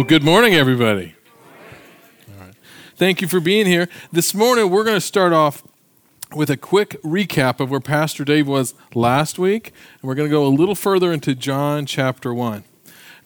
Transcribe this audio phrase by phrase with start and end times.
[0.00, 1.14] Well, good morning, everybody.
[2.26, 2.54] All right.
[2.96, 3.86] Thank you for being here.
[4.10, 5.62] This morning, we're going to start off
[6.34, 10.34] with a quick recap of where Pastor Dave was last week, and we're going to
[10.34, 12.64] go a little further into John chapter 1.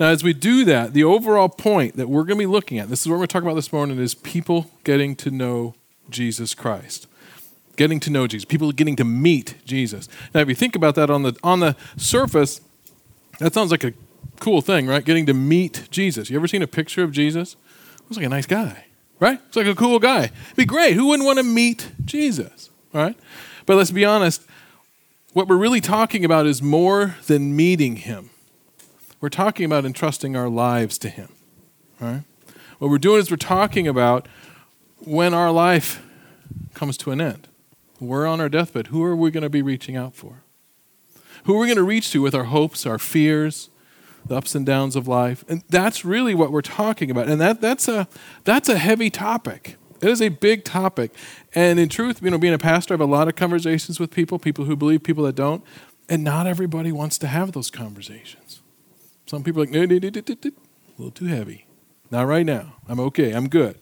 [0.01, 2.89] Now, as we do that, the overall point that we're going to be looking at,
[2.89, 5.77] this is what we're going to talk about this morning, is people getting to know
[6.11, 7.07] Jesus Christ.
[7.77, 10.09] Getting to know Jesus, people getting to meet Jesus.
[10.35, 12.61] Now, if you think about that on the on the surface,
[13.39, 13.93] that sounds like a
[14.41, 15.05] cool thing, right?
[15.05, 16.31] Getting to meet Jesus.
[16.31, 17.57] You ever seen a picture of Jesus?
[18.03, 18.87] Looks like a nice guy,
[19.21, 19.41] right?
[19.41, 20.25] Looks like a cool guy.
[20.25, 20.95] It'd be great.
[20.95, 23.17] Who wouldn't want to meet Jesus, right?
[23.67, 24.47] But let's be honest,
[25.33, 28.31] what we're really talking about is more than meeting him.
[29.21, 31.33] We're talking about entrusting our lives to him,
[31.99, 32.23] right?
[32.79, 34.29] What we're doing is we're talking about
[34.99, 36.03] when our life
[36.75, 37.49] comes to an end.
[38.01, 38.89] We're on our deathbed.
[38.89, 40.43] Who are we going to be reaching out for?
[41.45, 43.71] Who are we going to reach to with our hopes, our fears,
[44.27, 45.45] the ups and downs of life.
[45.49, 47.29] And that's really what we're talking about.
[47.29, 48.09] And that, that's, a,
[48.45, 49.77] that's a heavy topic.
[50.01, 51.13] It is a big topic.
[51.55, 54.11] And in truth, you know, being a pastor, I have a lot of conversations with
[54.11, 55.65] people, people who believe, people that don't.
[56.09, 58.61] And not everybody wants to have those conversations.
[59.27, 60.53] Some people are like, a
[60.99, 61.67] little too heavy.
[62.11, 62.77] Not right now.
[62.89, 63.33] I'm okay.
[63.33, 63.79] I'm good.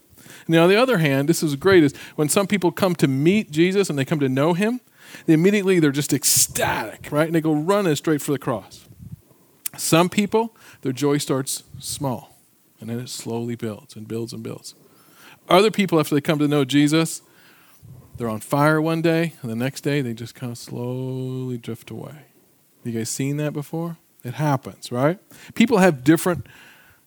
[0.46, 3.50] And on the other hand, this is great, is when some people come to meet
[3.50, 4.80] Jesus and they come to know him,
[5.26, 7.26] they immediately they're just ecstatic, right?
[7.26, 8.81] And they go running straight for the cross.
[9.76, 12.36] Some people, their joy starts small,
[12.80, 14.74] and then it slowly builds and builds and builds.
[15.48, 17.22] Other people, after they come to know Jesus,
[18.16, 21.90] they're on fire one day, and the next day they just kind of slowly drift
[21.90, 22.26] away.
[22.84, 23.96] You guys seen that before?
[24.24, 25.18] It happens, right?
[25.54, 26.46] People have different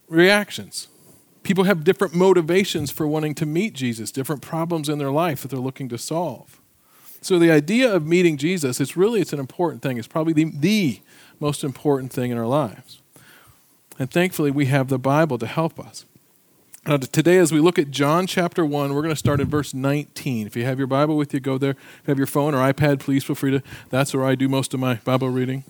[0.08, 0.88] reactions.
[1.44, 5.50] People have different motivations for wanting to meet Jesus, different problems in their life that
[5.50, 6.60] they're looking to solve.
[7.22, 9.98] So the idea of meeting Jesus, it's really it's an important thing.
[9.98, 11.02] It's probably the, the
[11.40, 13.02] most important thing in our lives.
[13.98, 16.06] And thankfully, we have the Bible to help us.
[16.88, 19.74] Now, today, as we look at John chapter 1, we're going to start in verse
[19.74, 20.46] 19.
[20.46, 21.72] If you have your Bible with you, go there.
[21.72, 23.64] If you have your phone or iPad, please feel free to.
[23.90, 25.64] That's where I do most of my Bible reading.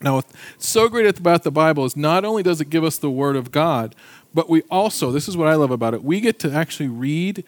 [0.00, 3.10] Now, what's so great about the Bible is not only does it give us the
[3.10, 3.94] Word of God,
[4.32, 7.44] but we also, this is what I love about it, we get to actually read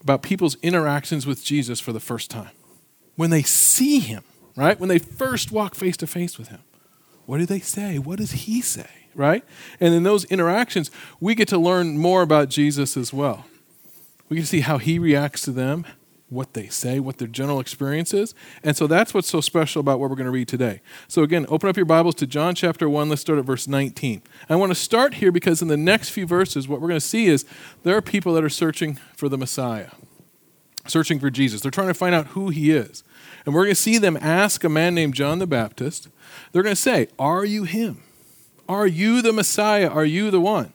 [0.00, 2.50] about people's interactions with Jesus for the first time.
[3.14, 4.24] When they see Him,
[4.56, 4.78] right?
[4.78, 6.60] When they first walk face to face with him,
[7.26, 7.98] what do they say?
[7.98, 9.44] What does he say, right?
[9.80, 13.46] And in those interactions, we get to learn more about Jesus as well.
[14.28, 15.86] We get to see how he reacts to them,
[16.28, 18.34] what they say, what their general experience is.
[18.62, 20.80] And so that's what's so special about what we're going to read today.
[21.08, 23.08] So again, open up your Bibles to John chapter 1.
[23.08, 24.22] Let's start at verse 19.
[24.48, 27.06] I want to start here because in the next few verses, what we're going to
[27.06, 27.44] see is
[27.82, 29.90] there are people that are searching for the Messiah,
[30.86, 31.60] searching for Jesus.
[31.60, 33.04] They're trying to find out who he is.
[33.44, 36.08] And we're going to see them ask a man named John the Baptist.
[36.52, 38.02] They're going to say, Are you him?
[38.68, 39.88] Are you the Messiah?
[39.88, 40.72] Are you the one?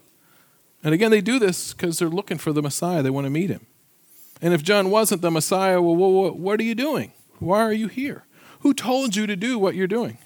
[0.84, 3.02] And again, they do this because they're looking for the Messiah.
[3.02, 3.66] They want to meet him.
[4.42, 7.12] And if John wasn't the Messiah, well, what are you doing?
[7.40, 8.24] Why are you here?
[8.62, 10.18] Who told you to do what you're doing?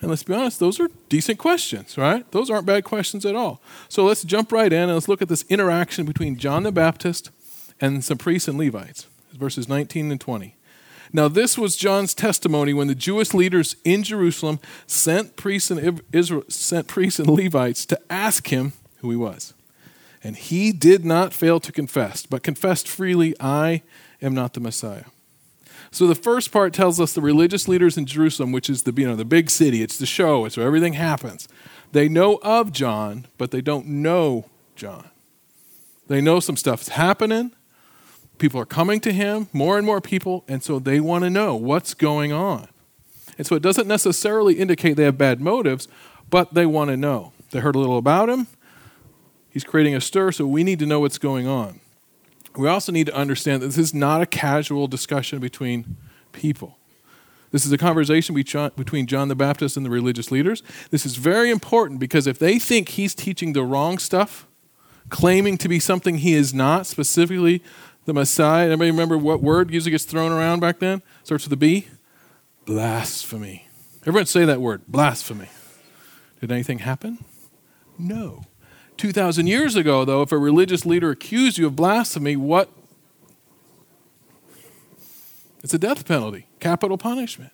[0.00, 2.28] And let's be honest, those are decent questions, right?
[2.32, 3.62] Those aren't bad questions at all.
[3.88, 7.30] So let's jump right in and let's look at this interaction between John the Baptist
[7.80, 10.56] and some priests and Levites, verses 19 and 20.
[11.12, 16.44] Now, this was John's testimony when the Jewish leaders in Jerusalem sent priests and Israel,
[16.48, 19.52] sent priests and Levites to ask him who he was.
[20.24, 23.82] And he did not fail to confess, but confessed freely, I
[24.22, 25.04] am not the Messiah.
[25.90, 29.06] So the first part tells us the religious leaders in Jerusalem, which is the you
[29.06, 31.48] know the big city, it's the show, it's where everything happens.
[31.92, 35.10] They know of John, but they don't know John.
[36.06, 37.52] They know some stuff's happening,
[38.42, 41.54] People are coming to him, more and more people, and so they want to know
[41.54, 42.66] what's going on.
[43.38, 45.86] And so it doesn't necessarily indicate they have bad motives,
[46.28, 47.32] but they want to know.
[47.52, 48.48] They heard a little about him.
[49.48, 51.78] He's creating a stir, so we need to know what's going on.
[52.56, 55.96] We also need to understand that this is not a casual discussion between
[56.32, 56.78] people.
[57.52, 60.64] This is a conversation between John the Baptist and the religious leaders.
[60.90, 64.48] This is very important because if they think he's teaching the wrong stuff,
[65.10, 67.62] claiming to be something he is not, specifically
[68.04, 68.66] the Messiah.
[68.66, 71.02] Anybody remember what word usually gets thrown around back then?
[71.24, 71.88] Starts with a B?
[72.64, 73.68] Blasphemy.
[74.02, 75.48] Everyone say that word, blasphemy.
[76.40, 77.24] Did anything happen?
[77.98, 78.44] No.
[78.96, 82.68] 2,000 years ago, though, if a religious leader accused you of blasphemy, what?
[85.62, 87.52] It's a death penalty, capital punishment.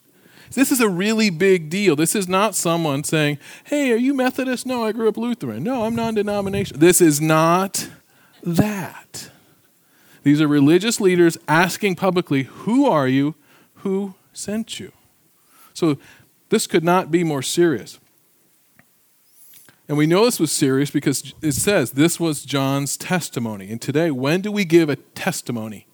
[0.52, 1.94] This is a really big deal.
[1.94, 4.64] This is not someone saying, hey, are you Methodist?
[4.64, 5.62] No, I grew up Lutheran.
[5.62, 6.80] No, I'm non denominational.
[6.80, 7.90] This is not
[8.42, 9.30] that.
[10.28, 13.34] These are religious leaders asking publicly, Who are you?
[13.76, 14.92] Who sent you?
[15.72, 15.96] So
[16.50, 17.98] this could not be more serious.
[19.88, 23.70] And we know this was serious because it says this was John's testimony.
[23.70, 25.86] And today, when do we give a testimony?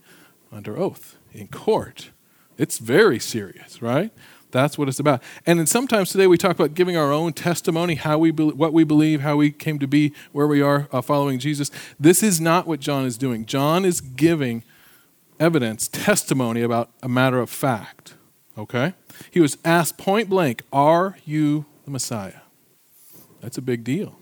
[0.51, 2.11] Under oath, in court.
[2.59, 4.11] It's very serious, right?
[4.55, 5.21] That's what it's about.
[5.47, 8.73] And then sometimes today we talk about giving our own testimony, how we be, what
[8.73, 11.73] we believe, how we came to be where we are uh, following Jesus.
[11.99, 13.47] This is not what John is doing.
[13.47, 14.63] John is giving
[15.41, 18.15] evidence, testimony about a matter of fact.
[18.57, 18.95] Okay?
[19.29, 22.43] He was asked point blank, Are you the Messiah?
[23.41, 24.21] That's a big deal.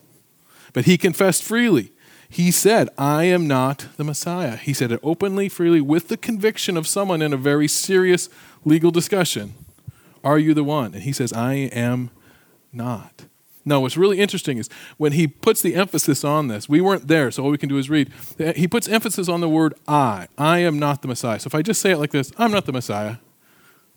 [0.73, 1.93] But he confessed freely.
[2.27, 4.57] He said, I am not the Messiah.
[4.57, 8.31] He said it openly, freely, with the conviction of someone in a very serious
[8.65, 9.53] legal discussion.
[10.25, 10.95] Are you the one?
[10.95, 12.11] And he says, I am
[12.73, 13.27] not.
[13.65, 17.31] No, what's really interesting is when he puts the emphasis on this, we weren't there,
[17.31, 18.11] so all we can do is read.
[18.39, 20.27] Uh, he puts emphasis on the word I.
[20.37, 21.39] I am not the Messiah.
[21.39, 23.17] So if I just say it like this, I'm not the Messiah,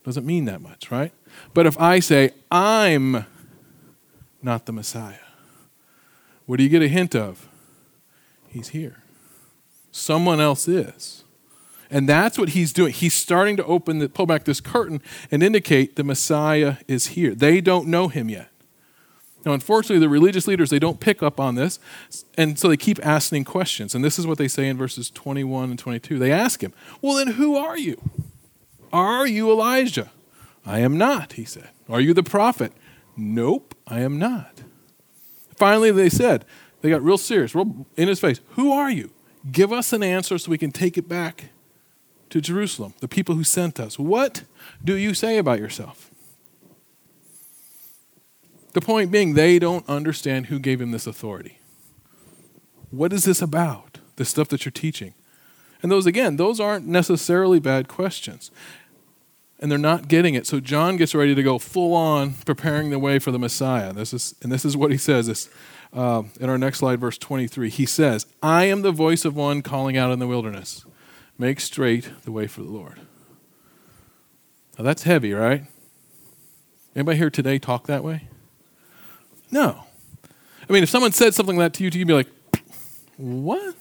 [0.03, 1.11] doesn't mean that much, right?
[1.55, 3.25] But if I say, I'm
[4.43, 5.15] not the Messiah,
[6.45, 7.47] what do you get a hint of?
[8.47, 9.01] He's here.
[9.91, 11.24] Someone else is.
[11.89, 12.93] And that's what he's doing.
[12.93, 15.01] He's starting to open the, pull back this curtain
[15.31, 17.35] and indicate the Messiah is here.
[17.35, 18.49] They don't know him yet.
[19.45, 21.77] Now, unfortunately, the religious leaders, they don't pick up on this,
[22.35, 23.93] and so they keep asking questions.
[23.93, 26.17] And this is what they say in verses 21 and 22.
[26.17, 28.01] They ask him, Well, then who are you?
[28.91, 30.11] Are you Elijah?
[30.65, 31.69] I am not, he said.
[31.87, 32.71] Are you the prophet?
[33.15, 34.63] Nope, I am not.
[35.55, 36.43] Finally, they said,
[36.81, 38.41] they got real serious, real in his face.
[38.51, 39.11] Who are you?
[39.51, 41.45] Give us an answer so we can take it back
[42.29, 43.99] to Jerusalem, the people who sent us.
[43.99, 44.43] What
[44.83, 46.11] do you say about yourself?
[48.73, 51.59] The point being, they don't understand who gave him this authority.
[52.91, 53.99] What is this about?
[54.17, 55.13] The stuff that you're teaching.
[55.81, 58.51] And those, again, those aren't necessarily bad questions.
[59.59, 60.45] And they're not getting it.
[60.45, 63.93] So John gets ready to go full on, preparing the way for the Messiah.
[63.93, 65.49] This is, and this is what he says this,
[65.93, 67.69] uh, in our next slide, verse 23.
[67.69, 70.85] He says, I am the voice of one calling out in the wilderness
[71.37, 72.99] Make straight the way for the Lord.
[74.77, 75.65] Now that's heavy, right?
[76.95, 78.27] Anybody here today talk that way?
[79.51, 79.83] No.
[80.67, 82.29] I mean, if someone said something like that to you, you'd be like,
[83.17, 83.75] what?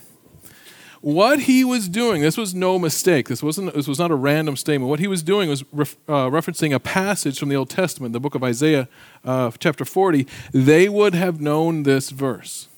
[1.01, 3.29] What he was doing, this was no mistake.
[3.29, 4.89] This, wasn't, this was not a random statement.
[4.89, 8.21] What he was doing was ref, uh, referencing a passage from the Old Testament, the
[8.21, 8.89] book of Isaiah,
[9.25, 10.27] uh, chapter 40.
[10.53, 12.69] They would have known this verse.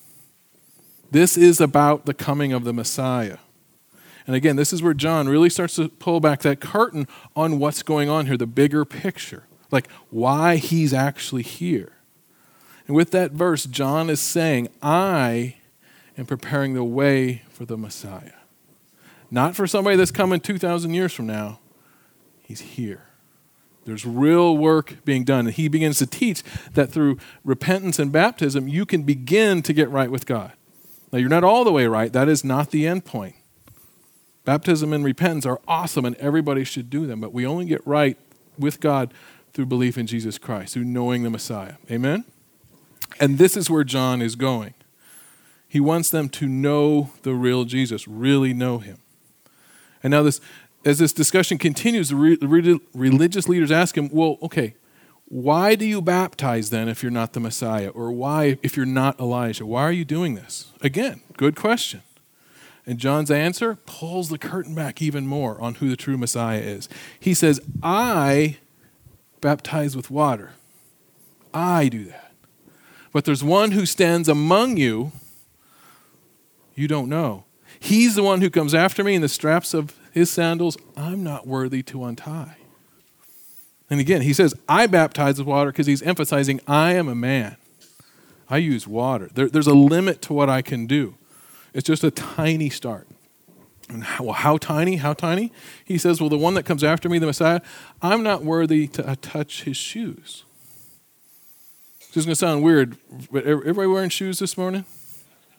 [1.10, 3.38] This is about the coming of the Messiah.
[4.26, 7.06] And again, this is where John really starts to pull back that curtain
[7.36, 11.92] on what's going on here, the bigger picture, like why he's actually here.
[12.86, 15.56] And with that verse, John is saying, I
[16.18, 18.32] am preparing the way for the Messiah.
[19.30, 21.58] Not for somebody that's coming 2,000 years from now.
[22.42, 23.02] He's here.
[23.84, 25.46] There's real work being done.
[25.46, 26.42] And he begins to teach
[26.74, 30.52] that through repentance and baptism, you can begin to get right with God.
[31.12, 32.12] Now, you're not all the way right.
[32.12, 33.36] That is not the end point.
[34.46, 38.16] Baptism and repentance are awesome and everybody should do them, but we only get right
[38.56, 39.12] with God
[39.52, 41.74] through belief in Jesus Christ, through knowing the Messiah.
[41.90, 42.24] Amen?
[43.18, 44.74] And this is where John is going.
[45.66, 48.98] He wants them to know the real Jesus, really know him.
[50.00, 50.40] And now, this,
[50.84, 54.76] as this discussion continues, the re- re- religious leaders ask him, Well, okay,
[55.24, 57.88] why do you baptize then if you're not the Messiah?
[57.88, 59.66] Or why, if you're not Elijah?
[59.66, 60.72] Why are you doing this?
[60.82, 62.02] Again, good question.
[62.86, 66.88] And John's answer pulls the curtain back even more on who the true Messiah is.
[67.18, 68.58] He says, I
[69.40, 70.52] baptize with water.
[71.52, 72.32] I do that.
[73.12, 75.12] But there's one who stands among you
[76.76, 77.44] you don't know.
[77.80, 80.76] He's the one who comes after me in the straps of his sandals.
[80.96, 82.58] I'm not worthy to untie.
[83.88, 87.56] And again, he says, I baptize with water because he's emphasizing, I am a man.
[88.48, 89.30] I use water.
[89.32, 91.16] There, there's a limit to what I can do.
[91.76, 93.06] It's just a tiny start.
[93.90, 94.96] And how, well, how tiny?
[94.96, 95.52] How tiny?
[95.84, 97.60] He says, Well, the one that comes after me, the Messiah,
[98.00, 100.44] I'm not worthy to uh, touch his shoes.
[101.98, 102.96] This is going to sound weird,
[103.30, 104.86] but everybody wearing shoes this morning?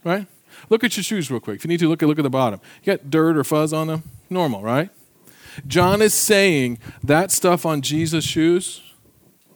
[0.03, 0.25] Right?
[0.69, 1.57] Look at your shoes real quick.
[1.57, 2.59] If you need to, look at, look at the bottom.
[2.81, 4.01] You got dirt or fuzz on them?
[4.27, 4.89] Normal, right?
[5.67, 8.81] John is saying that stuff on Jesus' shoes,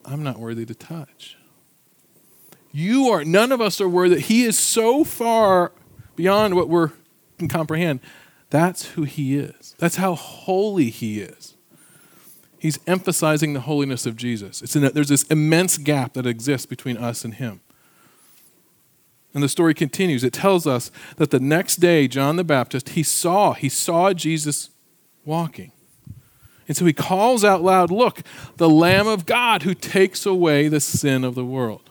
[0.06, 1.38] I'm not worthy to touch.
[2.72, 4.20] You are, none of us are worthy.
[4.20, 5.72] He is so far
[6.22, 6.86] beyond what we
[7.40, 8.00] can comprehend.
[8.52, 9.74] That's who he is.
[9.80, 11.58] That's how holy he is.
[12.60, 14.62] He's emphasizing the holiness of Jesus.
[14.62, 17.62] It's in a, there's this immense gap that exists between us and him.
[19.34, 20.24] And the story continues.
[20.24, 24.70] It tells us that the next day, John the Baptist, he saw, he saw Jesus
[25.26, 25.72] walking.
[26.68, 28.22] And so he calls out loud, Look,
[28.58, 31.91] the Lamb of God who takes away the sin of the world.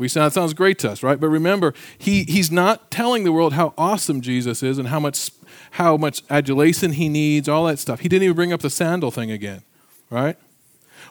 [0.00, 1.20] We sound, sounds great to us, right?
[1.20, 5.30] But remember, he, he's not telling the world how awesome Jesus is and how much,
[5.72, 8.00] how much adulation he needs, all that stuff.
[8.00, 9.60] He didn't even bring up the sandal thing again,
[10.08, 10.38] right?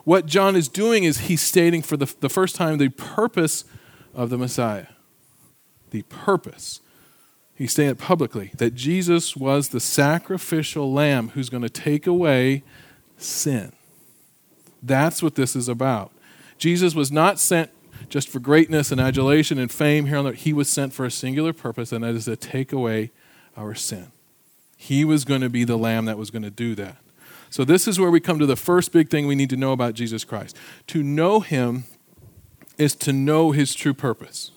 [0.02, 3.64] What John is doing is he's stating for the, the first time the purpose
[4.12, 4.88] of the Messiah.
[5.92, 6.80] The purpose.
[7.54, 12.64] He's saying it publicly that Jesus was the sacrificial lamb who's going to take away
[13.16, 13.70] sin.
[14.82, 16.10] That's what this is about.
[16.58, 17.70] Jesus was not sent
[18.10, 20.40] just for greatness and adulation and fame here on earth.
[20.40, 23.12] He was sent for a singular purpose, and that is to take away
[23.56, 24.12] our sin.
[24.76, 26.96] He was going to be the lamb that was going to do that.
[27.48, 29.72] So, this is where we come to the first big thing we need to know
[29.72, 30.56] about Jesus Christ.
[30.88, 31.84] To know him
[32.78, 34.52] is to know his true purpose.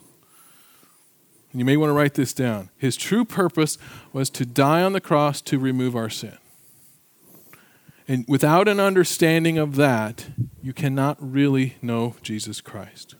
[1.53, 2.69] You may want to write this down.
[2.77, 3.77] His true purpose
[4.11, 6.37] was to die on the cross to remove our sin.
[8.07, 10.27] And without an understanding of that,
[10.61, 13.15] you cannot really know Jesus Christ.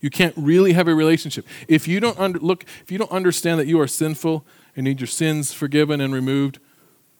[0.00, 1.46] You can't really have a relationship.
[1.66, 4.44] If you don't under, look, if you don't understand that you are sinful
[4.76, 6.58] and need your sins forgiven and removed,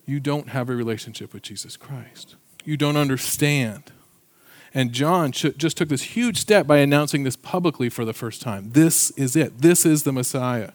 [0.07, 2.37] you don't have a relationship with Jesus Christ.
[2.65, 3.93] You don't understand.
[4.75, 8.71] And John just took this huge step by announcing this publicly for the first time.
[8.73, 9.61] This is it.
[9.61, 10.73] This is the Messiah.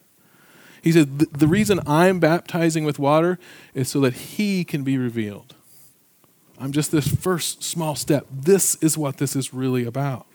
[0.81, 3.39] He said, The reason I'm baptizing with water
[3.73, 5.55] is so that he can be revealed.
[6.59, 8.25] I'm just this first small step.
[8.29, 10.25] This is what this is really about.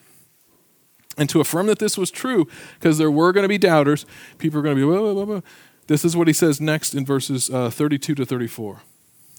[1.18, 2.46] And to affirm that this was true,
[2.78, 4.06] because there were going to be doubters,
[4.38, 5.42] people are going to be,
[5.88, 8.82] this is what he says next in verses uh, 32 to 34.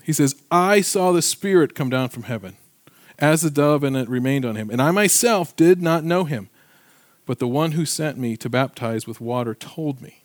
[0.04, 2.58] He says, I saw the Spirit come down from heaven
[3.18, 4.70] as a dove, and it remained on him.
[4.70, 6.50] And I myself did not know him,
[7.26, 10.24] but the one who sent me to baptize with water told me.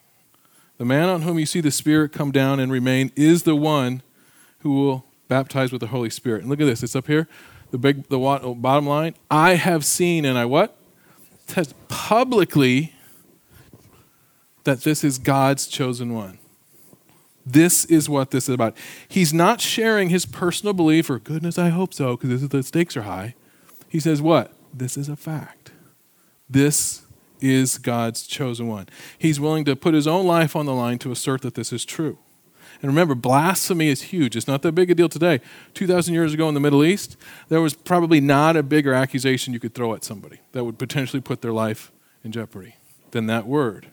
[0.79, 4.03] The man on whom you see the Spirit come down and remain is the one
[4.61, 6.41] who will baptize with the Holy Spirit.
[6.41, 7.29] And look at this, it's up here.
[7.71, 10.77] The big the bottom line, I have seen and I what?
[11.89, 12.95] Publicly
[14.65, 16.39] that this is God's chosen one.
[17.47, 18.77] This is what this is about.
[19.07, 23.03] He's not sharing his personal belief, or goodness, I hope so, because the stakes are
[23.03, 23.35] high.
[23.89, 24.53] He says, What?
[24.73, 25.71] This is a fact.
[26.49, 27.03] This
[27.41, 28.89] is God's chosen one.
[29.19, 31.85] He's willing to put his own life on the line to assert that this is
[31.85, 32.19] true.
[32.85, 34.37] And remember, blasphemy is huge.
[34.37, 35.41] It's not that big a deal today.
[35.73, 37.17] 2,000 years ago in the Middle East,
[37.49, 41.23] there was probably not a bigger accusation you could throw at somebody that would potentially
[41.23, 41.91] put their life
[42.23, 42.75] in jeopardy
[43.13, 43.89] than that word.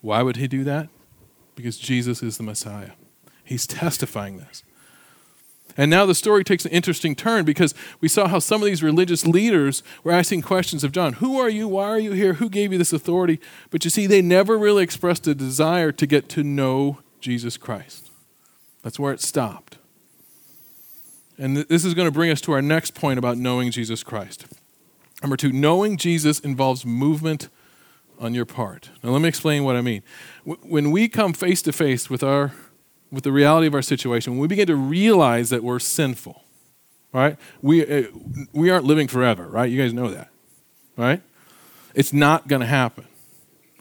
[0.00, 0.88] Why would he do that?
[1.58, 2.92] because Jesus is the Messiah.
[3.42, 4.62] He's testifying this.
[5.76, 8.82] And now the story takes an interesting turn because we saw how some of these
[8.82, 11.66] religious leaders were asking questions of John Who are you?
[11.66, 12.34] Why are you here?
[12.34, 13.40] Who gave you this authority?
[13.70, 18.07] But you see, they never really expressed a desire to get to know Jesus Christ.
[18.88, 19.76] That's where it stopped.
[21.36, 24.46] And this is going to bring us to our next point about knowing Jesus Christ.
[25.20, 27.50] Number two, knowing Jesus involves movement
[28.18, 28.88] on your part.
[29.02, 30.02] Now, let me explain what I mean.
[30.44, 32.54] When we come face to face with our
[33.12, 36.42] with the reality of our situation, when we begin to realize that we're sinful,
[37.12, 37.36] right?
[37.60, 38.04] We uh,
[38.54, 39.70] we aren't living forever, right?
[39.70, 40.30] You guys know that,
[40.96, 41.20] right?
[41.94, 43.04] It's not going to happen.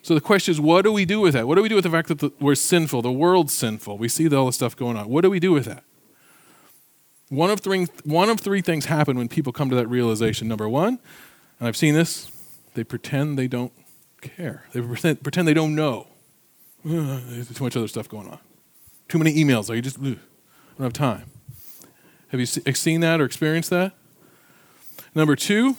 [0.04, 1.48] So the question is, what do we do with that?
[1.48, 3.02] What do we do with the fact that the, we're sinful?
[3.02, 3.98] The world's sinful.
[3.98, 5.10] We see all the stuff going on.
[5.10, 5.84] What do we do with that?
[7.30, 10.48] One of three one of three things happen when people come to that realization.
[10.48, 11.00] Number one,
[11.60, 12.32] and I've seen this,
[12.74, 13.74] they pretend they don't
[14.22, 14.64] care.
[14.72, 16.08] They pretend, pretend they don't know.
[16.86, 18.40] There's too much other stuff going on.
[19.10, 19.68] Too many emails.
[19.68, 20.18] Like you just ugh,
[20.78, 21.32] don't have time.
[22.30, 23.94] Have you seen that or experienced that?
[25.16, 25.76] Number two,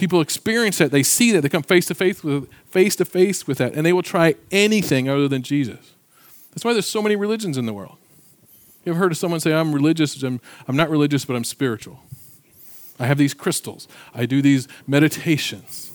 [0.00, 0.90] people experience that.
[0.90, 1.42] They see that.
[1.42, 4.34] They come face to face with face to face with that, and they will try
[4.50, 5.92] anything other than Jesus.
[6.50, 7.98] That's why there's so many religions in the world.
[8.84, 10.20] You ever heard of someone say, "I'm religious.
[10.22, 12.02] I'm, I'm not religious, but I'm spiritual.
[12.98, 13.86] I have these crystals.
[14.14, 15.92] I do these meditations."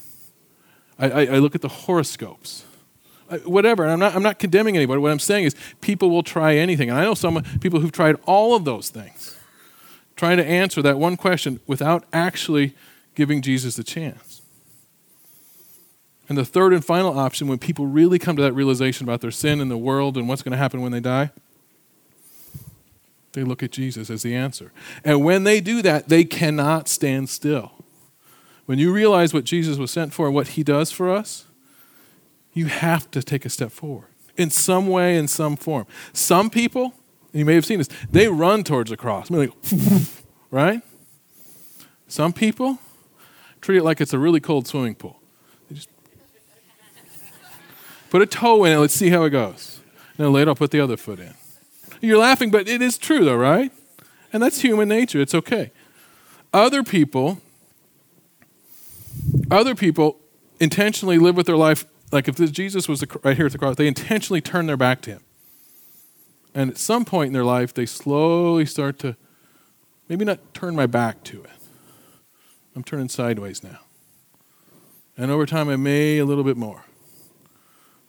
[0.97, 2.63] I, I, I look at the horoscopes.
[3.43, 3.83] Whatever.
[3.83, 4.99] And I'm not, I'm not condemning anybody.
[4.99, 6.89] What I'm saying is people will try anything.
[6.89, 9.35] And I know some people who've tried all of those things,
[10.15, 12.75] trying to answer that one question without actually
[13.15, 14.41] giving Jesus a chance.
[16.27, 19.31] And the third and final option, when people really come to that realization about their
[19.31, 21.31] sin in the world and what's going to happen when they die,
[23.33, 24.71] they look at Jesus as the answer.
[25.03, 27.73] And when they do that, they cannot stand still.
[28.65, 31.45] When you realize what Jesus was sent for and what he does for us,
[32.53, 34.07] you have to take a step forward
[34.37, 35.85] in some way, in some form.
[36.13, 36.93] Some people,
[37.33, 39.29] you may have seen this, they run towards the cross.
[39.29, 39.51] like,
[40.51, 40.81] right?
[42.07, 42.79] Some people
[43.65, 45.19] treat it like it's a really cold swimming pool.
[45.67, 45.89] They just
[48.11, 49.79] put a toe in it, let's see how it goes.
[50.17, 51.33] And then later I'll put the other foot in.
[51.99, 53.71] You're laughing, but it is true though, right?
[54.31, 55.19] And that's human nature.
[55.19, 55.71] It's okay.
[56.53, 57.41] Other people
[59.49, 60.19] other people
[60.59, 63.87] intentionally live with their life like if Jesus was right here at the cross, they
[63.87, 65.21] intentionally turn their back to him.
[66.53, 69.15] And at some point in their life, they slowly start to
[70.07, 71.54] maybe not turn my back to it.
[72.75, 73.79] I'm turning sideways now.
[75.17, 76.83] And over time, I may a little bit more.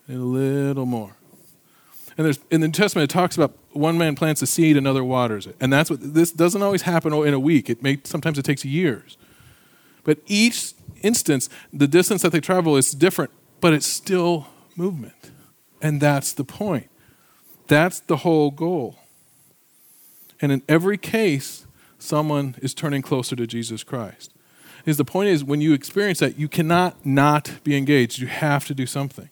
[0.08, 1.16] A little more.
[2.16, 5.04] And there's in the New Testament it talks about one man plants a seed, another
[5.04, 5.56] waters it.
[5.60, 7.68] And that's what this doesn't always happen in a week.
[7.68, 9.16] It may sometimes it takes years.
[10.02, 14.46] But each instance, the distance that they travel is different, but it's still
[14.76, 15.30] movement.
[15.82, 16.88] And that's the point.
[17.66, 18.98] That's the whole goal.
[20.40, 21.66] And in every case,
[21.98, 24.32] someone is turning closer to Jesus Christ.
[24.86, 28.20] Is the point is when you experience that, you cannot not be engaged.
[28.20, 29.28] You have to do something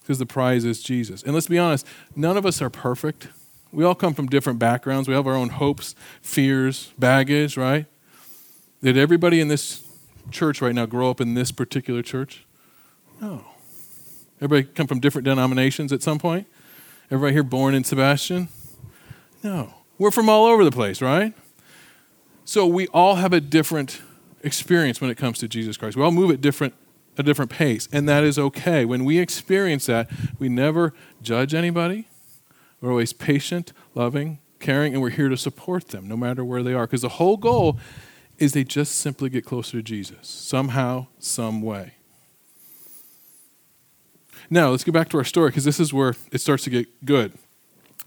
[0.00, 1.22] because the prize is Jesus.
[1.22, 3.28] And let's be honest, none of us are perfect.
[3.72, 5.08] We all come from different backgrounds.
[5.08, 7.86] We have our own hopes, fears, baggage, right?
[8.82, 9.82] Did everybody in this
[10.30, 12.44] church right now grow up in this particular church?
[13.22, 13.46] No.
[14.42, 16.46] Everybody come from different denominations at some point?
[17.10, 18.48] Everybody here born in Sebastian?
[19.42, 19.72] No.
[19.96, 21.32] We're from all over the place, right?
[22.44, 24.02] So we all have a different
[24.44, 25.96] experience when it comes to Jesus Christ.
[25.96, 26.74] We all move at different
[27.16, 28.84] a different pace, and that is okay.
[28.84, 32.08] When we experience that, we never judge anybody.
[32.80, 36.74] We're always patient, loving, caring, and we're here to support them no matter where they
[36.74, 36.86] are.
[36.86, 37.78] Because the whole goal
[38.38, 41.94] is they just simply get closer to Jesus, somehow, some way.
[44.50, 47.04] Now, let's get back to our story because this is where it starts to get
[47.06, 47.32] good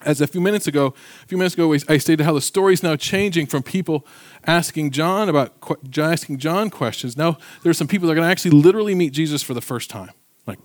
[0.02, 2.84] as a few minutes ago, a few minutes ago, I stated how the story is
[2.84, 4.06] now changing from people
[4.46, 5.54] asking John about
[5.98, 7.18] asking John questions.
[7.18, 9.62] Now there are some people that are going to actually literally meet Jesus for the
[9.62, 10.12] first time.
[10.46, 10.60] Like,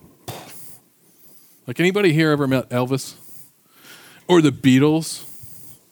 [1.67, 3.15] like anybody here ever met Elvis
[4.27, 5.29] or the Beatles?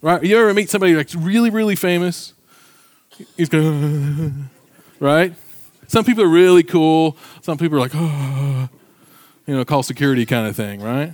[0.01, 0.23] Right?
[0.23, 2.33] You ever meet somebody that's really, really famous?
[3.37, 4.49] He's going,
[4.99, 5.33] right?
[5.87, 7.17] Some people are really cool.
[7.41, 8.69] Some people are like, oh,
[9.45, 11.13] you know, call security kind of thing, right?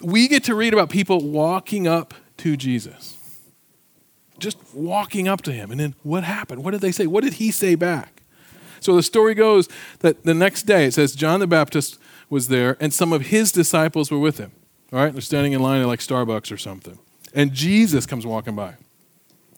[0.00, 3.16] We get to read about people walking up to Jesus.
[4.38, 5.70] Just walking up to him.
[5.70, 6.64] And then what happened?
[6.64, 7.06] What did they say?
[7.06, 8.22] What did he say back?
[8.80, 9.68] So the story goes
[10.00, 13.52] that the next day, it says John the Baptist was there and some of his
[13.52, 14.52] disciples were with him.
[14.92, 15.12] All right?
[15.12, 16.98] They're standing in line at like Starbucks or something.
[17.34, 18.74] And Jesus comes walking by.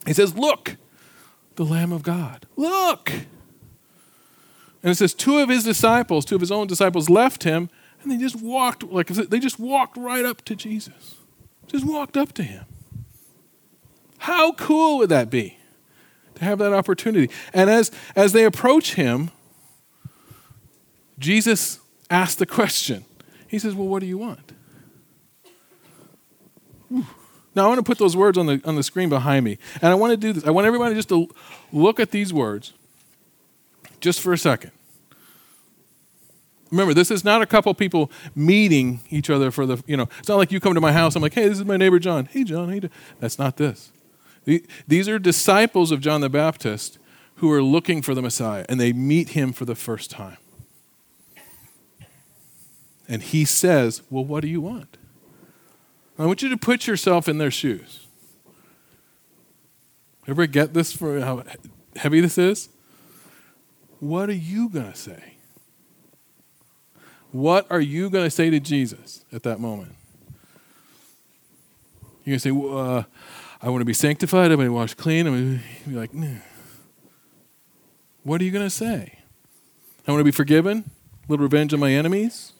[0.06, 0.76] He says, Look,
[1.56, 2.46] the Lamb of God.
[2.56, 3.10] Look.
[4.82, 7.68] And it says, Two of his disciples, two of his own disciples, left him
[8.06, 11.16] and they just walked, like they just walked right up to Jesus.
[11.66, 12.64] Just walked up to him.
[14.18, 15.58] How cool would that be
[16.36, 17.32] to have that opportunity?
[17.52, 19.32] And as, as they approach him,
[21.18, 23.04] Jesus asks the question.
[23.48, 24.52] He says, Well, what do you want?
[27.56, 29.58] Now, I want to put those words on the, on the screen behind me.
[29.82, 30.44] And I want to do this.
[30.44, 31.28] I want everybody just to
[31.72, 32.72] look at these words
[33.98, 34.70] just for a second.
[36.70, 40.28] Remember, this is not a couple people meeting each other for the, you know, it's
[40.28, 42.26] not like you come to my house, I'm like, hey, this is my neighbor John.
[42.26, 42.90] Hey, John, doing?
[43.20, 43.92] That's not this.
[44.86, 46.98] These are disciples of John the Baptist
[47.36, 50.38] who are looking for the Messiah, and they meet him for the first time.
[53.08, 54.96] And he says, Well, what do you want?
[56.18, 58.06] I want you to put yourself in their shoes.
[60.22, 61.44] Everybody get this for how
[61.94, 62.68] heavy this is?
[64.00, 65.35] What are you going to say?
[67.36, 69.94] What are you going to say to Jesus at that moment?
[72.24, 73.04] You're going to say, well, uh,
[73.60, 74.50] I want to be sanctified.
[74.50, 75.26] I'm going to wash clean.
[75.26, 76.12] I'm going to be like,
[78.22, 79.18] what are you going to say?
[80.08, 80.90] I want to be forgiven.
[81.28, 82.54] A little revenge on my enemies.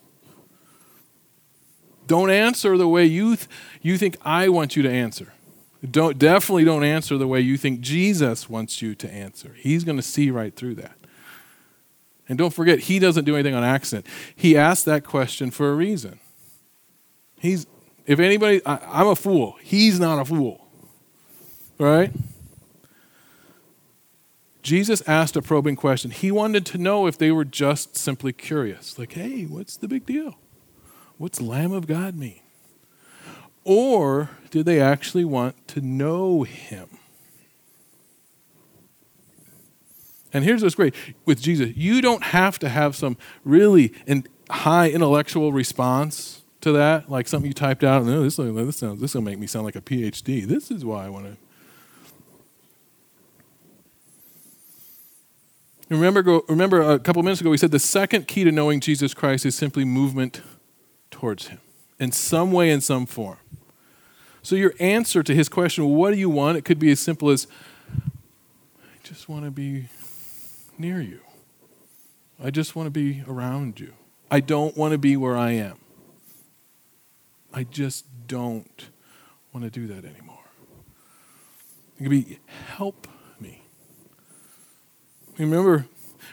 [2.06, 3.48] Don't answer the way you, th-
[3.80, 5.32] you think I want you to answer.
[5.90, 9.54] Don't, definitely don't answer the way you think Jesus wants you to answer.
[9.58, 10.98] He's going to see right through that.
[12.28, 14.06] And don't forget, he doesn't do anything on accident.
[14.34, 16.18] He asked that question for a reason.
[17.38, 17.66] He's,
[18.06, 19.56] if anybody, I, am a fool.
[19.62, 20.66] He's not a fool.
[21.78, 22.12] Right?
[24.62, 26.10] Jesus asked a probing question.
[26.10, 28.98] He wanted to know if they were just simply curious.
[28.98, 30.38] Like, hey, what's the big deal?
[31.18, 32.40] What's Lamb of God mean?
[33.62, 36.88] Or did they actually want to know him?
[40.32, 44.90] And here's what's great with Jesus you don't have to have some really in, high
[44.90, 49.14] intellectual response to that, like something you typed out, and oh, this, this, sounds, this
[49.14, 50.44] will make me sound like a PhD.
[50.46, 51.36] This is why I want to.
[55.88, 59.46] Remember, remember a couple minutes ago, we said the second key to knowing Jesus Christ
[59.46, 60.40] is simply movement
[61.12, 61.60] towards Him
[61.98, 63.38] in some way, in some form.
[64.42, 66.56] So, your answer to his question, what do you want?
[66.56, 67.48] It could be as simple as,
[67.92, 69.88] I just want to be
[70.78, 71.20] near you.
[72.42, 73.94] I just want to be around you.
[74.30, 75.78] I don't want to be where I am.
[77.52, 78.90] I just don't
[79.52, 80.36] want to do that anymore.
[81.98, 83.08] It could be, help
[83.40, 83.62] me.
[85.38, 85.86] Remember,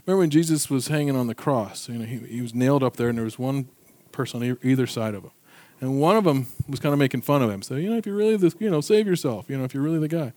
[0.05, 1.87] remember when Jesus was hanging on the cross?
[1.87, 3.69] You know, he, he was nailed up there, and there was one
[4.11, 5.31] person on either side of him.
[5.79, 7.61] And one of them was kind of making fun of him.
[7.61, 9.83] So, you know, if you're really this, you know, save yourself, you know, if you're
[9.83, 10.33] really the guy.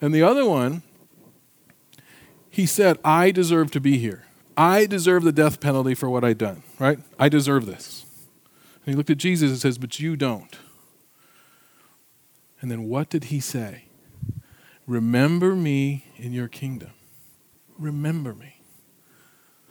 [0.00, 0.82] And the other one,
[2.56, 4.24] he said, I deserve to be here.
[4.56, 6.98] I deserve the death penalty for what I've done, right?
[7.18, 8.06] I deserve this.
[8.76, 10.56] And he looked at Jesus and says, But you don't.
[12.62, 13.84] And then what did he say?
[14.86, 16.92] Remember me in your kingdom.
[17.78, 18.62] Remember me.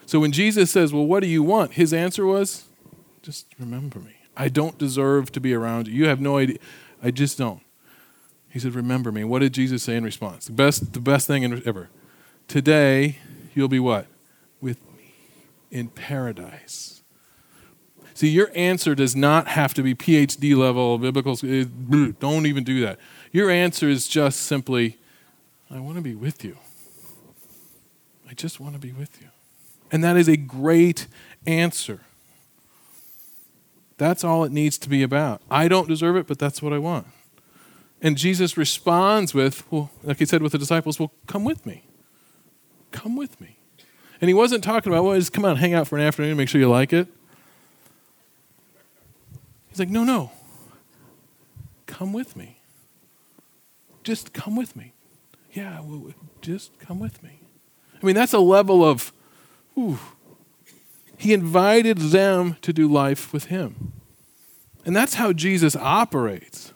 [0.06, 1.74] So when Jesus says, Well, what do you want?
[1.74, 2.65] His answer was,
[3.24, 4.13] Just remember me.
[4.38, 5.95] I don't deserve to be around you.
[5.95, 6.60] You have no idea.
[7.02, 7.63] I just don't.
[8.48, 9.24] He said, Remember me.
[9.24, 10.45] What did Jesus say in response?
[10.45, 11.89] The best, the best thing ever.
[12.47, 13.17] Today,
[13.53, 14.08] you'll be what?
[14.62, 15.13] With me
[15.71, 17.01] in paradise.
[18.13, 21.36] See, your answer does not have to be PhD level, biblical.
[21.36, 22.97] Don't even do that.
[23.34, 24.97] Your answer is just simply,
[25.69, 26.58] I want to be with you.
[28.29, 29.27] I just want to be with you.
[29.91, 31.08] And that is a great
[31.45, 32.01] answer.
[33.97, 35.41] That's all it needs to be about.
[35.51, 37.08] I don't deserve it, but that's what I want.
[38.01, 41.84] And Jesus responds with, well, like he said with the disciples, well, come with me.
[42.95, 43.58] Come with me.
[44.21, 46.47] And he wasn't talking about, well, just come on, hang out for an afternoon, make
[46.47, 47.08] sure you like it.
[49.67, 50.31] He's like, no, no.
[51.88, 52.58] Come with me.
[54.03, 54.93] Just come with me.
[55.51, 57.41] Yeah, well, just come with me.
[58.01, 59.12] I mean, that's a level of,
[59.77, 59.99] ooh.
[61.17, 63.91] He invited them to do life with him.
[64.86, 66.73] And that's how Jesus operates.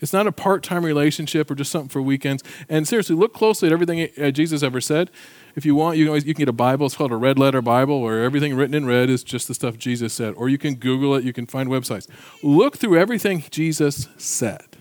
[0.00, 2.42] It's not a part time relationship or just something for weekends.
[2.68, 5.10] And seriously, look closely at everything uh, Jesus ever said.
[5.56, 6.86] If you want, you can, always, you can get a Bible.
[6.86, 9.76] It's called a red letter Bible, where everything written in red is just the stuff
[9.76, 10.34] Jesus said.
[10.36, 12.08] Or you can Google it, you can find websites.
[12.42, 14.76] Look through everything Jesus said.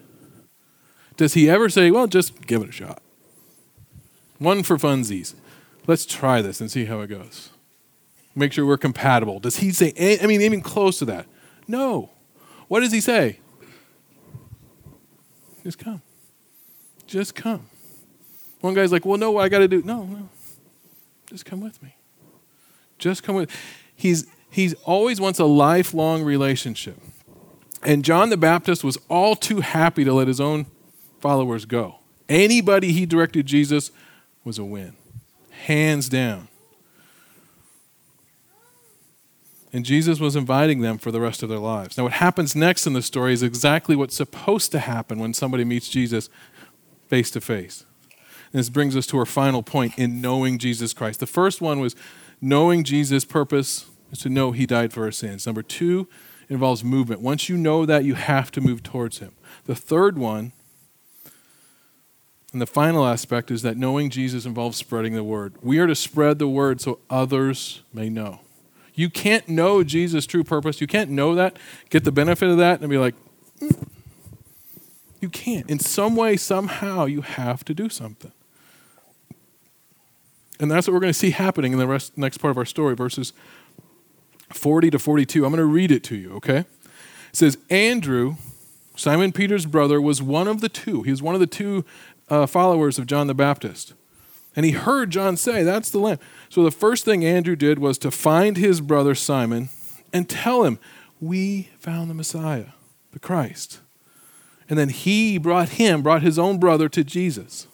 [1.15, 3.01] Does he ever say, well, just give it a shot?
[4.37, 5.33] One for funsies.
[5.87, 7.49] Let's try this and see how it goes.
[8.35, 9.39] Make sure we're compatible.
[9.39, 11.25] Does he say, I mean, even close to that?
[11.67, 12.11] No.
[12.67, 13.39] What does he say?
[15.63, 16.03] Just come.
[17.07, 17.65] Just come.
[18.61, 19.81] One guy's like, well, no, I got to do.
[19.81, 20.29] No, no.
[21.27, 21.95] Just come with me.
[22.97, 23.51] Just come with.
[23.95, 26.97] He's, he's always wants a lifelong relationship.
[27.83, 30.65] And John the Baptist was all too happy to let his own
[31.19, 31.99] followers go.
[32.27, 33.91] Anybody he directed Jesus
[34.43, 34.95] was a win,
[35.51, 36.47] hands down.
[39.73, 41.97] And Jesus was inviting them for the rest of their lives.
[41.97, 45.65] Now, what happens next in the story is exactly what's supposed to happen when somebody
[45.65, 46.29] meets Jesus
[47.07, 47.85] face to face.
[48.51, 51.19] And this brings us to our final point in knowing Jesus Christ.
[51.19, 51.95] The first one was
[52.41, 55.45] knowing Jesus' purpose is to know he died for our sins.
[55.45, 56.07] Number two
[56.49, 57.21] involves movement.
[57.21, 59.33] Once you know that, you have to move towards him.
[59.65, 60.53] The third one,
[62.53, 65.55] and the final aspect, is that knowing Jesus involves spreading the word.
[65.61, 68.39] We are to spread the word so others may know.
[68.93, 70.79] You can't know Jesus' true purpose.
[70.81, 71.57] You can't know that,
[71.89, 73.15] get the benefit of that, and be like,
[73.59, 73.87] mm.
[75.21, 75.69] you can't.
[75.69, 78.31] In some way, somehow, you have to do something.
[80.59, 82.65] And that's what we're going to see happening in the rest, next part of our
[82.65, 83.33] story, verses
[84.51, 85.45] 40 to 42.
[85.45, 86.59] I'm going to read it to you, okay?
[86.59, 86.65] It
[87.33, 88.35] says, Andrew,
[88.95, 91.03] Simon Peter's brother, was one of the two.
[91.03, 91.85] He was one of the two
[92.29, 93.93] uh, followers of John the Baptist.
[94.55, 96.17] And he heard John say, That's the Lamb.
[96.49, 99.69] So the first thing Andrew did was to find his brother Simon
[100.11, 100.79] and tell him,
[101.21, 102.69] We found the Messiah,
[103.11, 103.81] the Christ.
[104.67, 107.67] And then he brought him, brought his own brother to Jesus.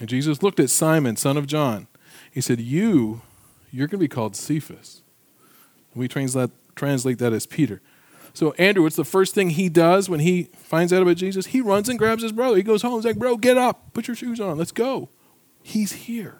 [0.00, 1.86] And Jesus looked at Simon, son of John.
[2.32, 3.20] He said, You,
[3.70, 5.02] you're going to be called Cephas.
[5.94, 7.82] We translate, translate that as Peter.
[8.32, 11.46] So Andrew, what's the first thing he does when he finds out about Jesus?
[11.46, 12.56] He runs and grabs his brother.
[12.56, 12.94] He goes home.
[12.94, 13.92] He's like, Bro, get up.
[13.92, 14.56] Put your shoes on.
[14.56, 15.10] Let's go.
[15.62, 16.38] He's here.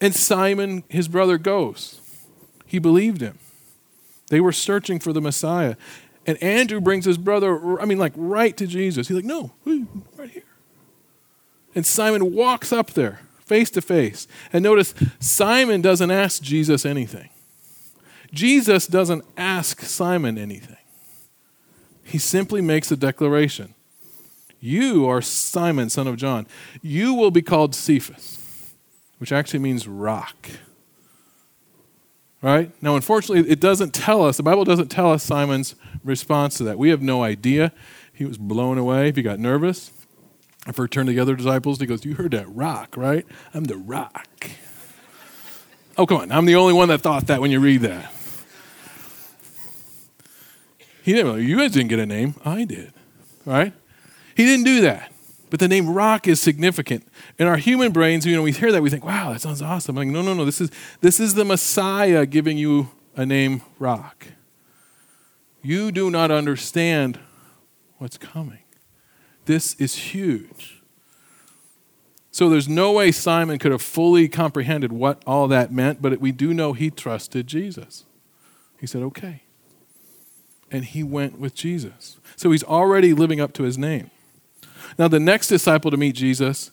[0.00, 2.00] And Simon, his brother, goes.
[2.66, 3.38] He believed him.
[4.28, 5.76] They were searching for the Messiah.
[6.26, 9.08] And Andrew brings his brother, I mean, like right to Jesus.
[9.08, 10.44] He's like, No, right here.
[11.74, 14.26] And Simon walks up there, face to face.
[14.52, 17.30] And notice, Simon doesn't ask Jesus anything.
[18.32, 20.76] Jesus doesn't ask Simon anything.
[22.04, 23.74] He simply makes a declaration
[24.60, 26.46] You are Simon, son of John.
[26.82, 28.42] You will be called Cephas
[29.22, 30.50] which actually means rock.
[32.40, 32.72] Right?
[32.82, 36.76] Now, unfortunately, it doesn't tell us, the Bible doesn't tell us Simon's response to that.
[36.76, 37.72] We have no idea.
[38.12, 39.12] He was blown away.
[39.12, 39.92] He got nervous.
[40.66, 43.26] If we turn to the other disciples, he goes, You heard that rock, right?
[43.52, 44.50] I'm the rock.
[45.96, 46.32] Oh, come on.
[46.32, 48.12] I'm the only one that thought that when you read that.
[51.02, 51.46] He didn't.
[51.46, 52.36] You guys didn't get a name.
[52.44, 52.92] I did.
[53.44, 53.72] Right?
[54.36, 55.12] He didn't do that.
[55.50, 57.06] But the name rock is significant.
[57.38, 59.98] In our human brains, you know, we hear that, we think, wow, that sounds awesome.
[59.98, 60.46] I'm like, no, no, no.
[60.46, 60.70] This is,
[61.02, 64.28] this is the Messiah giving you a name rock.
[65.60, 67.18] You do not understand
[67.98, 68.61] what's coming.
[69.44, 70.82] This is huge.
[72.30, 76.32] So there's no way Simon could have fully comprehended what all that meant, but we
[76.32, 78.04] do know he trusted Jesus.
[78.80, 79.42] He said, okay.
[80.70, 82.16] And he went with Jesus.
[82.36, 84.10] So he's already living up to his name.
[84.98, 86.70] Now, the next disciple to meet Jesus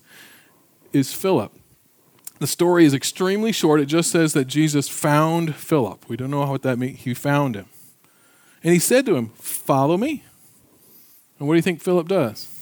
[0.93, 1.51] is Philip.
[2.39, 3.81] The story is extremely short.
[3.81, 6.07] It just says that Jesus found Philip.
[6.07, 6.99] We don't know what that means.
[6.99, 7.65] He found him.
[8.63, 10.23] And he said to him, Follow me.
[11.37, 12.58] And what do you think Philip does?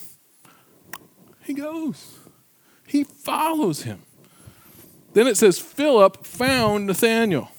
[1.47, 2.17] He goes,
[2.85, 4.01] he follows him.
[5.13, 7.49] Then it says, Philip found Nathanael.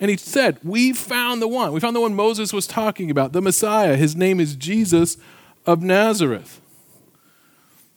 [0.00, 1.72] And he said, We found the one.
[1.72, 3.96] We found the one Moses was talking about, the Messiah.
[3.96, 5.18] His name is Jesus
[5.66, 6.62] of Nazareth.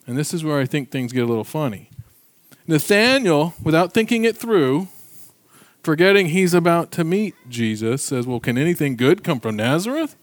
[0.06, 1.90] And this is where I think things get a little funny.
[2.68, 4.90] Nathanael, without thinking it through,
[5.84, 10.18] forgetting he's about to meet Jesus, says, Well, can anything good come from Nazareth?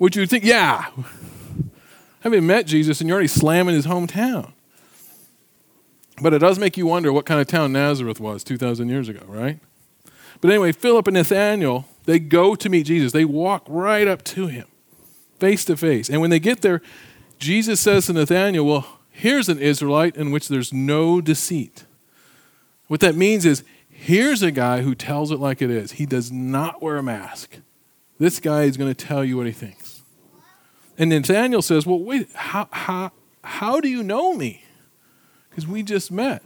[0.00, 0.86] Would you think, yeah.
[2.20, 4.52] Having met Jesus and you're already slamming his hometown.
[6.20, 9.22] But it does make you wonder what kind of town Nazareth was 2,000 years ago,
[9.26, 9.58] right?
[10.40, 13.12] But anyway, Philip and Nathanael, they go to meet Jesus.
[13.12, 14.66] They walk right up to him,
[15.38, 16.08] face to face.
[16.08, 16.82] And when they get there,
[17.38, 21.84] Jesus says to Nathanael, Well, here's an Israelite in which there's no deceit.
[22.86, 25.92] What that means is, here's a guy who tells it like it is.
[25.92, 27.58] He does not wear a mask.
[28.18, 29.79] This guy is going to tell you what he thinks.
[31.00, 34.64] And Nathanael says, Well, wait, how, how, how do you know me?
[35.48, 36.42] Because we just met.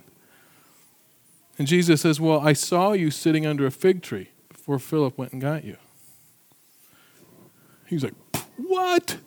[1.58, 5.32] And Jesus says, Well, I saw you sitting under a fig tree before Philip went
[5.32, 5.76] and got you.
[7.86, 8.14] He's like,
[8.56, 9.18] What?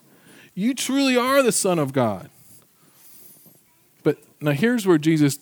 [0.56, 2.30] You truly are the Son of God.
[4.04, 5.40] But now here's where Jesus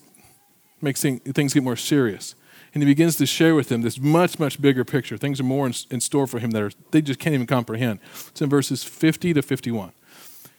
[0.82, 2.34] makes things get more serious.
[2.76, 5.16] And he begins to share with them this much, much bigger picture.
[5.16, 8.00] Things are more in, in store for him that are, they just can't even comprehend.
[8.28, 9.92] It's in verses 50 to 51.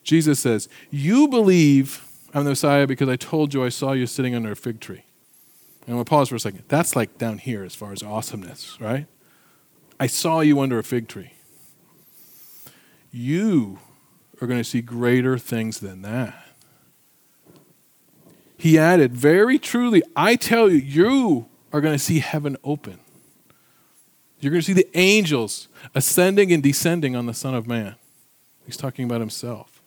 [0.02, 2.04] Jesus says, You believe
[2.34, 5.04] I'm the Messiah because I told you I saw you sitting under a fig tree.
[5.86, 6.64] And we'll pause for a second.
[6.70, 9.06] That's like down here as far as awesomeness, right?
[10.00, 11.34] I saw you under a fig tree.
[13.12, 13.78] You
[14.42, 16.34] are going to see greater things than that.
[18.58, 23.00] He added, Very truly, I tell you, you are going to see heaven open.
[24.40, 27.96] You're going to see the angels ascending and descending on the Son of Man.
[28.66, 29.82] He's talking about himself.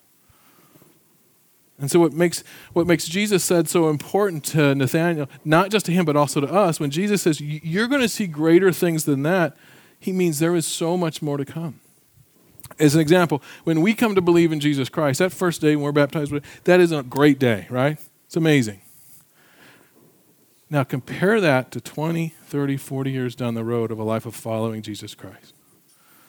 [1.79, 5.93] And so what makes what makes Jesus said so important to Nathanael, not just to
[5.93, 9.23] him but also to us, when Jesus says you're going to see greater things than
[9.23, 9.57] that,
[9.99, 11.81] he means there is so much more to come.
[12.79, 15.85] As an example, when we come to believe in Jesus Christ, that first day when
[15.85, 16.33] we're baptized,
[16.65, 17.99] that is a great day, right?
[18.27, 18.81] It's amazing.
[20.71, 24.37] Now compare that to 20, 30, 40 years down the road of a life of
[24.37, 25.53] following Jesus Christ.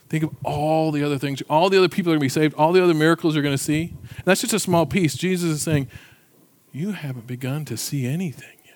[0.10, 2.56] Think of all the other things, all the other people are going to be saved,
[2.56, 3.93] all the other miracles you're going to see.
[4.10, 5.15] And that's just a small piece.
[5.15, 5.88] Jesus is saying,
[6.73, 8.58] You haven't begun to see anything.
[8.65, 8.75] Yet.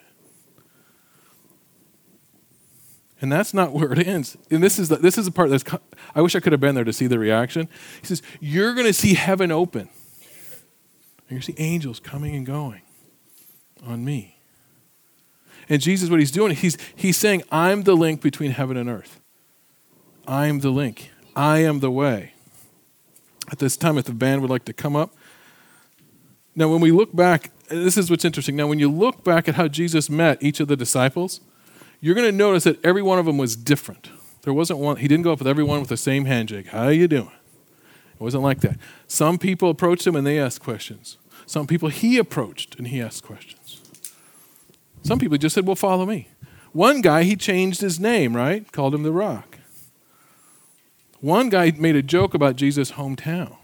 [3.21, 4.38] And that's not where it ends.
[4.49, 5.65] And this is the, this is the part that's,
[6.13, 7.67] I wish I could have been there to see the reaction.
[7.99, 9.89] He says, You're going to see heaven open.
[9.89, 12.84] And you're going to see angels coming and going
[13.86, 14.35] on me.
[15.69, 19.19] And Jesus, what he's doing, he's, he's saying, I'm the link between heaven and earth.
[20.28, 21.12] I'm the link.
[21.36, 22.34] I am the way.
[23.51, 25.13] At this time, if the band would like to come up.
[26.56, 28.56] Now, when we look back, this is what's interesting.
[28.56, 31.41] Now, when you look back at how Jesus met each of the disciples,
[31.99, 34.10] you're going to notice that every one of them was different.
[34.43, 36.67] There wasn't one, he didn't go up with everyone with the same handshake.
[36.67, 37.32] How you doing?
[38.13, 38.78] It wasn't like that.
[39.08, 41.17] Some people approached him and they asked questions.
[41.45, 43.82] Some people he approached and he asked questions.
[45.06, 46.30] Some people just said, Well, follow me.
[46.72, 48.70] One guy, he changed his name, right?
[48.72, 49.60] Called him the rock.
[51.22, 53.56] One guy made a joke about Jesus' hometown.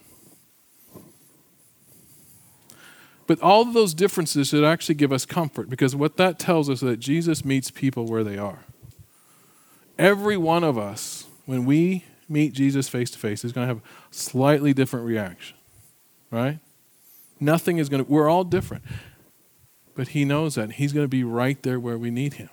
[3.26, 6.84] But all of those differences should actually give us comfort because what that tells us
[6.84, 8.66] is that Jesus meets people where they are.
[9.98, 13.84] Every one of us, when we meet Jesus face to face, is going to have
[13.84, 15.58] a slightly different reaction,
[16.30, 16.60] right?
[17.40, 18.84] Nothing is going to, we're all different.
[19.96, 20.74] But he knows that.
[20.74, 22.50] He's going to be right there where we need him.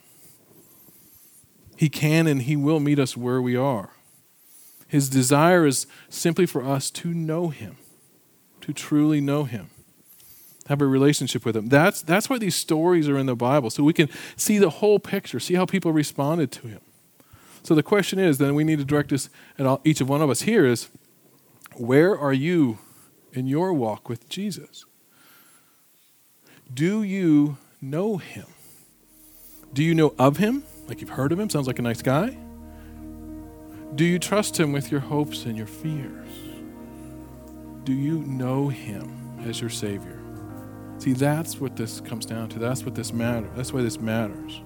[1.77, 3.91] He can and he will meet us where we are.
[4.89, 7.77] His desire is simply for us to know him,
[8.63, 9.71] to truly know him
[10.69, 11.69] have a relationship with him.
[11.69, 14.99] That's, that's why these stories are in the Bible, so we can see the whole
[14.99, 16.81] picture, see how people responded to him.
[17.63, 20.23] So the question is then we need to direct this at all, each of one
[20.23, 20.89] of us here is
[21.77, 22.79] where are you
[23.33, 24.85] in your walk with Jesus?
[26.73, 28.47] Do you know him?
[29.73, 30.65] Do you know of him?
[30.87, 31.49] Like you've heard of him?
[31.49, 32.37] Sounds like a nice guy.
[33.95, 36.29] Do you trust him with your hopes and your fears?
[37.85, 40.21] Do you know him as your Savior?
[40.99, 42.59] See, that's what this comes down to.
[42.59, 43.51] That's what this matters.
[43.57, 44.61] That's why this matters.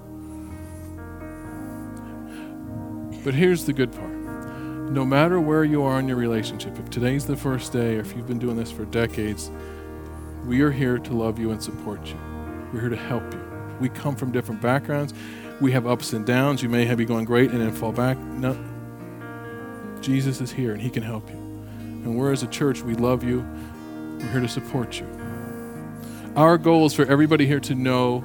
[3.23, 4.11] But here's the good part.
[4.91, 8.17] No matter where you are in your relationship, if today's the first day or if
[8.17, 9.51] you've been doing this for decades,
[10.45, 12.19] we are here to love you and support you.
[12.73, 13.41] We're here to help you.
[13.81, 15.15] We come from different backgrounds.
[15.61, 16.63] We have ups and downs.
[16.63, 18.19] You may have you going great and then fall back.
[18.19, 18.57] No.
[20.01, 21.37] Jesus is here and he can help you.
[21.37, 23.47] And we're as a church, we love you.
[24.19, 25.07] We're here to support you.
[26.35, 28.25] Our goal is for everybody here to know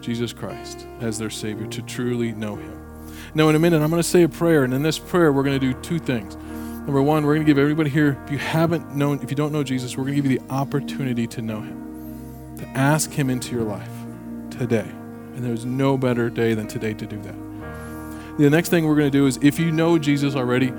[0.00, 2.82] Jesus Christ as their Savior, to truly know him.
[3.34, 5.42] Now, in a minute, I'm going to say a prayer, and in this prayer, we're
[5.42, 6.36] going to do two things.
[6.86, 9.50] Number one, we're going to give everybody here, if you haven't known, if you don't
[9.50, 13.28] know Jesus, we're going to give you the opportunity to know him, to ask him
[13.28, 13.90] into your life
[14.50, 14.86] today.
[15.34, 18.38] And there's no better day than today to do that.
[18.38, 20.72] The next thing we're going to do is if you know Jesus already,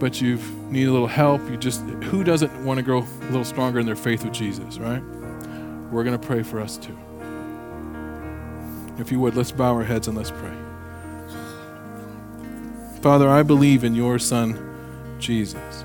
[0.00, 0.40] but you
[0.70, 3.86] need a little help, you just, who doesn't want to grow a little stronger in
[3.86, 5.04] their faith with Jesus, right?
[5.92, 6.98] We're going to pray for us too.
[8.98, 10.52] If you would, let's bow our heads and let's pray.
[13.00, 14.73] Father, I believe in your Son
[15.24, 15.84] Jesus.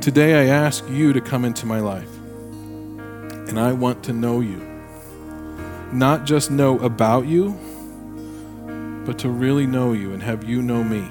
[0.00, 2.10] Today I ask you to come into my life,
[3.48, 4.58] and I want to know you.
[5.92, 7.56] Not just know about you,
[9.06, 11.08] but to really know you and have you know me.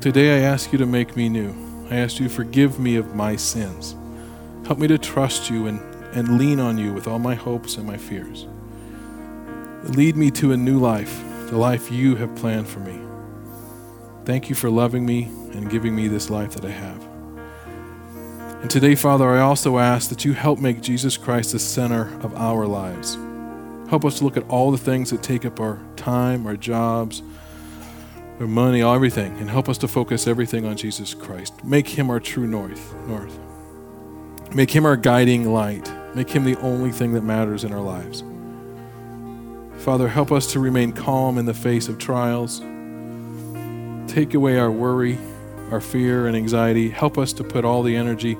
[0.00, 1.54] Today I ask you to make me new.
[1.90, 3.94] I ask you to forgive me of my sins.
[4.66, 5.78] Help me to trust you and,
[6.12, 8.46] and lean on you with all my hopes and my fears.
[9.84, 13.09] Lead me to a new life, the life you have planned for me.
[14.30, 17.02] Thank you for loving me and giving me this life that I have.
[18.62, 22.32] And today, Father, I also ask that you help make Jesus Christ the center of
[22.36, 23.16] our lives.
[23.90, 27.24] Help us to look at all the things that take up our time, our jobs,
[28.38, 31.64] our money, everything, and help us to focus everything on Jesus Christ.
[31.64, 32.94] Make him our true north.
[33.08, 33.36] North.
[34.54, 35.92] Make him our guiding light.
[36.14, 38.22] Make him the only thing that matters in our lives.
[39.82, 42.62] Father, help us to remain calm in the face of trials
[44.10, 45.16] Take away our worry,
[45.70, 46.90] our fear, and anxiety.
[46.90, 48.36] Help us to put all the energy,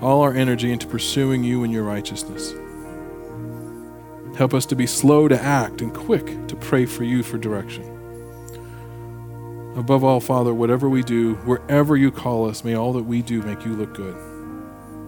[0.00, 2.54] all our energy into pursuing you and your righteousness.
[4.38, 7.82] Help us to be slow to act and quick to pray for you for direction.
[9.74, 13.42] Above all, Father, whatever we do, wherever you call us, may all that we do
[13.42, 14.14] make you look good.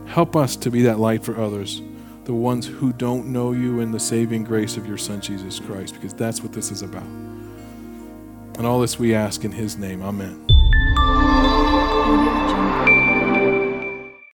[0.09, 1.81] Help us to be that light for others,
[2.25, 5.95] the ones who don't know you and the saving grace of your Son, Jesus Christ,
[5.95, 7.07] because that's what this is about.
[8.59, 10.03] And all this we ask in his name.
[10.03, 11.62] Amen.